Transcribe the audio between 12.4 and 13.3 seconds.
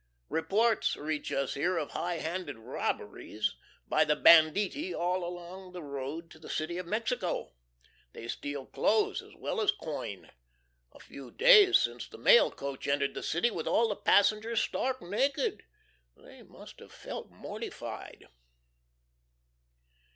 coach entered the